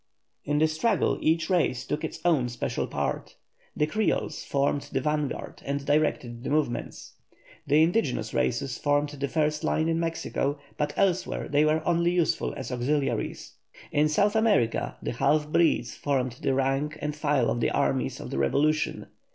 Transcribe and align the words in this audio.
In 0.43 0.57
the 0.57 0.67
struggle 0.67 1.19
each 1.21 1.47
race 1.47 1.85
took 1.85 2.03
its 2.03 2.19
own 2.25 2.49
special 2.49 2.87
part. 2.87 3.35
The 3.77 3.85
Creoles 3.85 4.43
formed 4.43 4.89
the 4.91 4.99
vanguard 4.99 5.61
and 5.63 5.85
directed 5.85 6.43
the 6.43 6.49
movements. 6.49 7.13
The 7.67 7.83
indigenous 7.83 8.33
races 8.33 8.79
formed 8.79 9.09
the 9.09 9.27
first 9.27 9.63
line 9.63 9.87
in 9.87 9.99
Mexico, 9.99 10.57
but 10.75 10.93
elsewhere 10.97 11.47
they 11.47 11.65
were 11.65 11.87
only 11.87 12.09
useful 12.09 12.51
as 12.57 12.71
auxiliaries. 12.71 13.53
In 13.91 14.09
South 14.09 14.35
America 14.35 14.97
the 15.03 15.11
half 15.11 15.47
breeds 15.47 15.93
formed 15.93 16.39
the 16.41 16.55
rank 16.55 16.97
and 16.99 17.15
file 17.15 17.51
of 17.51 17.59
the 17.59 17.69
armies 17.69 18.19
of 18.19 18.31
the 18.31 18.39
revolution. 18.39 19.05